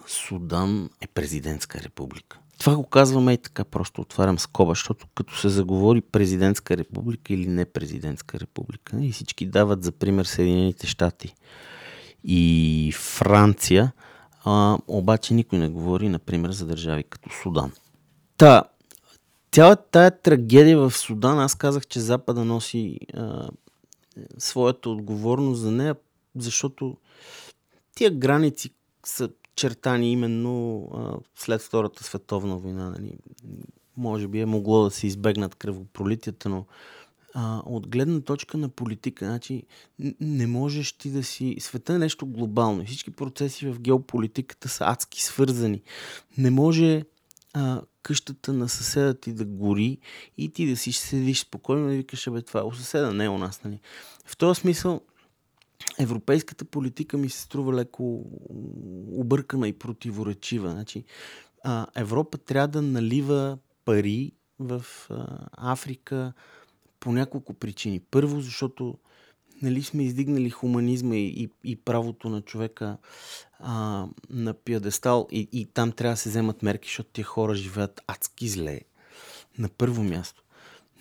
Судан 0.07 0.89
е 1.01 1.07
президентска 1.07 1.79
република. 1.79 2.39
Това 2.59 2.75
го 2.75 2.83
казваме 2.83 3.33
и 3.33 3.37
така, 3.37 3.63
просто 3.63 4.01
отварям 4.01 4.39
скоба, 4.39 4.71
защото 4.71 5.07
като 5.15 5.37
се 5.37 5.49
заговори 5.49 6.01
президентска 6.01 6.77
република 6.77 7.33
или 7.33 7.47
не 7.47 7.65
президентска 7.65 8.39
република, 8.39 8.97
и 9.01 9.11
всички 9.11 9.45
дават 9.45 9.83
за 9.83 9.91
пример 9.91 10.25
Съединените 10.25 10.87
щати 10.87 11.35
и 12.23 12.93
Франция, 12.95 13.91
а, 14.45 14.77
обаче 14.87 15.33
никой 15.33 15.59
не 15.59 15.69
говори, 15.69 16.09
например, 16.09 16.51
за 16.51 16.65
държави 16.65 17.03
като 17.03 17.29
Судан. 17.43 17.71
Та, 18.37 18.63
цялата 19.57 19.83
тая 19.91 20.11
трагедия 20.21 20.77
в 20.77 20.91
Судан, 20.91 21.39
аз 21.39 21.55
казах, 21.55 21.87
че 21.87 21.99
Запада 21.99 22.45
носи 22.45 22.99
а, 23.13 23.49
своята 24.37 24.89
отговорност 24.89 25.61
за 25.61 25.71
нея, 25.71 25.95
защото 26.35 26.97
тия 27.95 28.11
граници 28.11 28.69
са 29.05 29.29
чертани 29.55 30.11
именно 30.11 30.87
а, 30.93 31.17
след 31.35 31.61
Втората 31.61 32.03
световна 32.03 32.57
война. 32.57 32.89
Нали. 32.89 33.17
Може 33.97 34.27
би 34.27 34.39
е 34.39 34.45
могло 34.45 34.83
да 34.83 34.91
се 34.91 35.07
избегнат 35.07 35.55
кръвопролитията, 35.55 36.49
но 36.49 36.65
а, 37.33 37.61
от 37.65 37.87
гледна 37.87 38.21
точка 38.21 38.57
на 38.57 38.69
политика, 38.69 39.25
значи 39.25 39.63
не 40.19 40.47
можеш 40.47 40.93
ти 40.93 41.09
да 41.09 41.23
си... 41.23 41.55
Света 41.59 41.93
е 41.93 41.97
нещо 41.97 42.25
глобално. 42.25 42.85
Всички 42.85 43.11
процеси 43.11 43.67
в 43.67 43.79
геополитиката 43.79 44.69
са 44.69 44.85
адски 44.87 45.23
свързани. 45.23 45.81
Не 46.37 46.51
може 46.51 47.03
а, 47.53 47.81
къщата 48.07 48.53
на 48.53 48.69
съседа 48.69 49.13
ти 49.13 49.33
да 49.33 49.45
гори 49.45 49.97
и 50.37 50.49
ти 50.49 50.69
да 50.69 50.77
си 50.77 50.91
седиш 50.91 51.41
спокойно 51.41 51.91
и 51.91 51.97
викаш, 51.97 52.29
бе, 52.31 52.41
това 52.41 52.59
е 52.59 52.63
у 52.63 52.73
съседа, 52.73 53.13
не 53.13 53.25
е 53.25 53.29
у 53.29 53.37
нас. 53.37 53.63
Нали? 53.63 53.79
В 54.25 54.37
този 54.37 54.59
смисъл, 54.61 55.01
европейската 55.99 56.65
политика 56.65 57.17
ми 57.17 57.29
се 57.29 57.41
струва 57.41 57.73
леко 57.73 58.25
объркана 59.11 59.67
и 59.67 59.73
противоречива. 59.73 60.69
Значи, 60.69 61.03
а, 61.63 61.87
Европа 61.95 62.37
трябва 62.37 62.67
да 62.67 62.81
налива 62.81 63.57
пари 63.85 64.31
в 64.59 64.85
а, 65.09 65.47
Африка 65.51 66.33
по 66.99 67.11
няколко 67.11 67.53
причини. 67.53 67.99
Първо, 67.99 68.41
защото 68.41 68.97
нали, 69.61 69.83
сме 69.83 70.03
издигнали 70.03 70.49
хуманизма 70.49 71.15
и, 71.15 71.27
и, 71.27 71.49
и 71.63 71.75
правото 71.75 72.29
на 72.29 72.41
човека 72.41 72.97
а, 73.59 74.05
на 74.29 74.53
пиадестал 74.53 75.27
и, 75.31 75.49
и 75.51 75.65
там 75.65 75.91
трябва 75.91 76.13
да 76.13 76.17
се 76.17 76.29
вземат 76.29 76.63
мерки, 76.63 76.87
защото 76.87 77.09
тия 77.09 77.25
хора 77.25 77.55
живеят 77.55 78.01
адски 78.07 78.47
зле. 78.47 78.81
На 79.59 79.69
първо 79.69 80.03
място. 80.03 80.43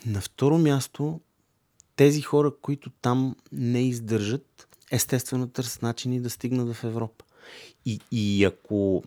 На 0.06 0.20
второ 0.20 0.58
място, 0.58 1.20
тези 1.96 2.22
хора, 2.22 2.52
които 2.62 2.90
там 2.90 3.36
не 3.52 3.88
издържат, 3.88 4.68
естествено 4.90 5.48
търсят 5.48 5.82
начини 5.82 6.20
да 6.20 6.30
стигнат 6.30 6.74
в 6.74 6.84
Европа. 6.84 7.24
И, 7.86 8.00
и 8.12 8.44
ако 8.44 9.04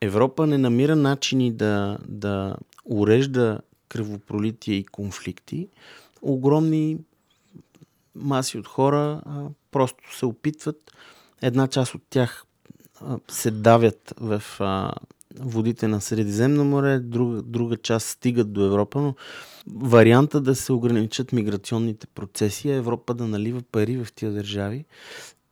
Европа 0.00 0.46
не 0.46 0.58
намира 0.58 0.96
начини 0.96 1.52
да, 1.52 1.98
да 2.08 2.56
урежда 2.84 3.60
кръвопролития 3.88 4.76
и 4.76 4.84
конфликти, 4.84 5.68
огромни 6.22 6.98
маси 8.14 8.58
от 8.58 8.66
хора 8.66 9.22
а, 9.26 9.44
просто 9.70 10.16
се 10.16 10.26
опитват. 10.26 10.92
Една 11.42 11.68
част 11.68 11.94
от 11.94 12.02
тях 12.10 12.44
а, 13.00 13.18
се 13.28 13.50
давят 13.50 14.14
в 14.20 14.42
а, 14.60 14.92
водите 15.40 15.88
на 15.88 16.00
Средиземно 16.00 16.64
море, 16.64 16.98
друга, 16.98 17.42
друга 17.42 17.76
част 17.76 18.08
стигат 18.08 18.52
до 18.52 18.64
Европа, 18.64 19.00
но 19.00 19.14
варианта 19.66 20.40
да 20.40 20.54
се 20.54 20.72
ограничат 20.72 21.32
миграционните 21.32 22.06
процеси 22.06 22.70
е 22.70 22.76
Европа 22.76 23.14
да 23.14 23.26
налива 23.26 23.62
пари 23.72 24.04
в 24.04 24.12
тия 24.14 24.32
държави 24.32 24.84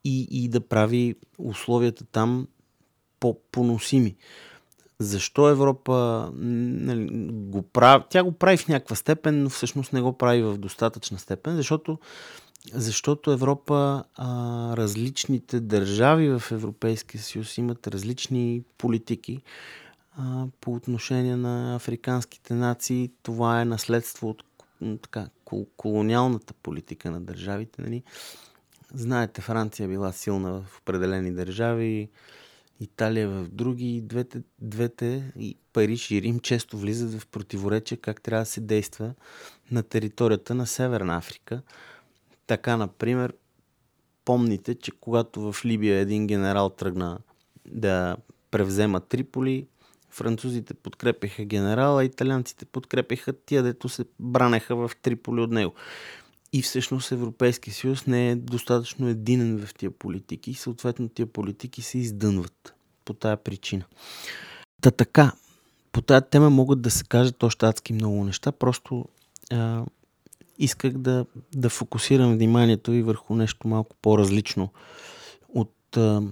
и, 0.05 0.29
и 0.31 0.49
да 0.49 0.61
прави 0.61 1.15
условията 1.39 2.05
там 2.05 2.47
по-поносими. 3.21 4.17
Защо 4.99 5.49
Европа 5.49 6.31
нали, 6.35 7.09
го 7.33 7.63
прави? 7.63 8.05
Тя 8.11 8.25
го 8.25 8.33
прави 8.33 8.57
в 8.57 8.69
някаква 8.69 8.97
степен, 8.97 9.43
но 9.43 9.51
всъщност 9.51 9.93
не 9.93 10.01
го 10.01 10.13
прави 10.13 10.43
в 10.43 10.59
достатъчна 10.59 11.19
степен, 11.19 11.57
защото 11.57 11.99
защото 12.73 13.31
Европа, 13.31 14.05
а, 14.15 14.77
различните 14.77 15.61
държави 15.61 16.39
в 16.39 16.53
Европейския 16.53 17.21
съюз 17.21 17.59
имат 17.59 17.87
различни 17.87 18.63
политики 18.79 19.43
а, 20.17 20.47
по 20.61 20.75
отношение 20.75 21.37
на 21.37 21.75
африканските 21.75 22.55
нации. 22.55 23.11
Това 23.23 23.61
е 23.61 23.65
наследство 23.65 24.29
от 24.29 24.45
така, 25.03 25.29
колониалната 25.77 26.55
политика 26.55 27.11
на 27.11 27.21
държавите. 27.21 27.83
Нали? 27.83 28.03
Знаете, 28.95 29.41
Франция 29.41 29.89
била 29.89 30.13
силна 30.13 30.53
в 30.53 30.79
определени 30.79 31.33
държави, 31.33 32.09
Италия 32.81 33.29
в 33.29 33.49
други. 33.49 34.01
Двете, 34.05 34.43
двете 34.61 35.33
и 35.39 35.57
Париж 35.73 36.11
и 36.11 36.23
Рим 36.23 36.41
често 36.41 36.79
влизат 36.79 37.21
в 37.21 37.27
противоречие 37.27 37.99
как 37.99 38.23
трябва 38.23 38.43
да 38.43 38.47
се 38.47 38.61
действа 38.61 39.15
на 39.71 39.83
територията 39.83 40.55
на 40.55 40.67
Северна 40.67 41.17
Африка– 41.17 41.63
така, 42.51 42.77
например, 42.77 43.35
помните, 44.25 44.75
че 44.75 44.93
когато 45.01 45.53
в 45.53 45.65
Либия 45.65 45.99
един 45.99 46.27
генерал 46.27 46.71
тръгна 46.71 47.19
да 47.67 48.17
превзема 48.51 49.01
Триполи, 49.01 49.67
французите 50.09 50.75
подкрепяха 50.75 51.45
генерала, 51.45 52.05
италианците 52.05 52.65
подкрепяха 52.65 53.33
тия, 53.33 53.63
дето 53.63 53.89
се 53.89 54.05
бранеха 54.21 54.77
в 54.77 54.91
Триполи 55.03 55.41
от 55.41 55.51
него. 55.51 55.75
И 56.53 56.63
всъщност 56.63 57.13
Европейския 57.13 57.75
съюз 57.75 58.07
не 58.07 58.31
е 58.31 58.37
достатъчно 58.37 59.09
единен 59.09 59.67
в 59.67 59.75
тия 59.75 59.91
политики 59.91 60.51
и 60.51 60.55
съответно 60.55 61.09
тия 61.09 61.27
политики 61.27 61.83
се 61.83 61.99
издънват 61.99 62.75
по 63.05 63.15
тая 63.15 63.37
причина. 63.37 63.85
Та 64.81 64.91
така, 64.91 65.33
по 65.93 66.03
тази 66.03 66.27
тема 66.31 66.51
могат 66.51 66.83
да 66.83 66.91
се 66.91 67.05
кажат 67.05 67.43
още 67.43 67.67
адски 67.67 67.93
много 67.93 68.25
неща, 68.25 68.53
просто 68.53 69.05
а, 69.51 69.85
исках 70.61 70.93
да, 70.93 71.27
да 71.55 71.69
фокусирам 71.69 72.33
вниманието 72.33 72.91
ви 72.91 73.03
върху 73.03 73.35
нещо 73.35 73.69
малко 73.69 73.97
по-различно 74.03 74.69
от 75.55 75.97
а, 75.97 76.23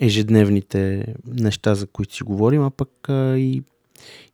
ежедневните 0.00 1.14
неща, 1.26 1.74
за 1.74 1.86
които 1.86 2.14
си 2.14 2.22
говорим, 2.22 2.62
а 2.62 2.70
пък 2.70 3.08
а, 3.08 3.38
и, 3.38 3.62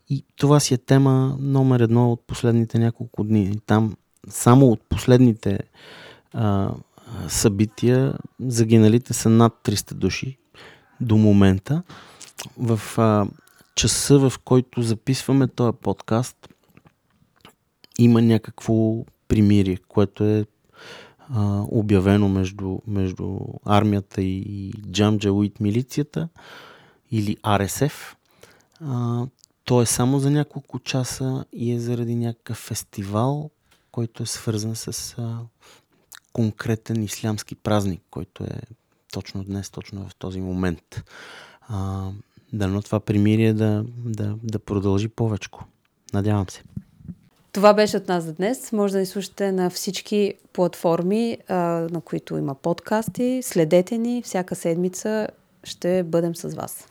и 0.08 0.24
това 0.36 0.60
си 0.60 0.74
е 0.74 0.78
тема 0.78 1.36
номер 1.40 1.80
едно 1.80 2.12
от 2.12 2.22
последните 2.26 2.78
няколко 2.78 3.24
дни. 3.24 3.58
Там 3.66 3.96
само 4.28 4.66
от 4.66 4.80
последните 4.88 5.58
а, 6.32 6.74
събития 7.28 8.14
загиналите 8.40 9.12
са 9.12 9.28
над 9.28 9.52
300 9.64 9.94
души 9.94 10.38
до 11.00 11.16
момента. 11.16 11.82
В 12.56 12.80
а, 12.98 13.26
часа, 13.74 14.18
в 14.18 14.32
който 14.44 14.82
записваме 14.82 15.48
този 15.48 15.76
подкаст, 15.82 16.48
има 18.04 18.22
някакво 18.22 19.04
примирие, 19.28 19.76
което 19.88 20.24
е 20.24 20.46
а, 21.34 21.64
обявено 21.68 22.28
между, 22.28 22.78
между 22.86 23.38
армията 23.64 24.22
и 24.22 24.72
Джамджа 24.90 25.32
Уит 25.32 25.60
милицията 25.60 26.28
или 27.10 27.36
РСФ. 27.48 28.16
А, 28.80 29.26
то 29.64 29.82
е 29.82 29.86
само 29.86 30.18
за 30.18 30.30
няколко 30.30 30.78
часа 30.78 31.44
и 31.52 31.72
е 31.72 31.80
заради 31.80 32.14
някакъв 32.14 32.56
фестивал, 32.56 33.50
който 33.92 34.22
е 34.22 34.26
свързан 34.26 34.76
с 34.76 35.14
а, 35.18 35.38
конкретен 36.32 37.02
ислямски 37.02 37.54
празник, 37.54 38.02
който 38.10 38.44
е 38.44 38.60
точно 39.12 39.44
днес, 39.44 39.70
точно 39.70 40.08
в 40.08 40.14
този 40.14 40.40
момент. 40.40 41.04
А, 41.60 42.08
дано 42.52 42.82
това 42.82 43.00
примирие 43.00 43.52
да, 43.52 43.84
да, 44.04 44.36
да 44.42 44.58
продължи 44.58 45.08
повече. 45.08 45.48
Надявам 46.12 46.48
се. 46.48 46.62
Това 47.52 47.74
беше 47.74 47.96
от 47.96 48.08
нас 48.08 48.24
за 48.24 48.32
днес. 48.32 48.72
Може 48.72 48.92
да 48.92 48.98
ни 48.98 49.06
слушате 49.06 49.52
на 49.52 49.70
всички 49.70 50.34
платформи, 50.52 51.38
на 51.48 52.00
които 52.04 52.36
има 52.36 52.54
подкасти. 52.54 53.40
Следете 53.42 53.98
ни. 53.98 54.22
Всяка 54.22 54.54
седмица 54.54 55.28
ще 55.64 56.02
бъдем 56.02 56.36
с 56.36 56.54
вас. 56.54 56.86